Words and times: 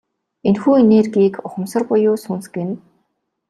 Энэхүү 0.47 0.73
энергийг 0.83 1.33
ухамсар 1.47 1.81
буюу 1.87 2.17
сүнс 2.23 2.45
гэнэ. 2.55 2.73